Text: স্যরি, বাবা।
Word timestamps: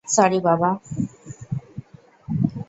স্যরি, 0.07 0.39
বাবা। 0.41 0.69